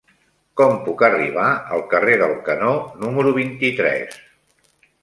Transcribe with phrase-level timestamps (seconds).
[0.61, 1.45] Com puc arribar
[1.77, 2.73] al carrer del Canó
[3.05, 4.23] número vint-i-tres?